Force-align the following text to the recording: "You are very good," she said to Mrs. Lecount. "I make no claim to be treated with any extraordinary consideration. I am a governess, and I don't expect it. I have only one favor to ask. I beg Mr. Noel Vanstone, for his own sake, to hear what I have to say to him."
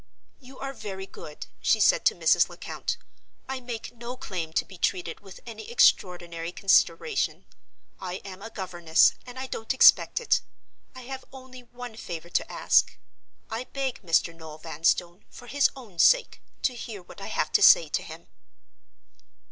"You 0.39 0.57
are 0.57 0.73
very 0.73 1.05
good," 1.05 1.45
she 1.59 1.79
said 1.79 2.05
to 2.05 2.15
Mrs. 2.15 2.49
Lecount. 2.49 2.97
"I 3.47 3.59
make 3.59 3.93
no 3.93 4.17
claim 4.17 4.51
to 4.53 4.65
be 4.65 4.79
treated 4.79 5.19
with 5.19 5.41
any 5.45 5.69
extraordinary 5.69 6.51
consideration. 6.51 7.45
I 7.99 8.13
am 8.25 8.41
a 8.41 8.49
governess, 8.49 9.13
and 9.27 9.37
I 9.37 9.45
don't 9.45 9.75
expect 9.75 10.19
it. 10.19 10.41
I 10.95 11.01
have 11.01 11.23
only 11.31 11.61
one 11.61 11.95
favor 11.97 12.29
to 12.31 12.51
ask. 12.51 12.97
I 13.51 13.65
beg 13.65 14.01
Mr. 14.01 14.35
Noel 14.35 14.57
Vanstone, 14.57 15.23
for 15.29 15.45
his 15.45 15.69
own 15.75 15.99
sake, 15.99 16.41
to 16.63 16.73
hear 16.73 17.03
what 17.03 17.21
I 17.21 17.27
have 17.27 17.51
to 17.51 17.61
say 17.61 17.87
to 17.89 18.01
him." 18.01 18.25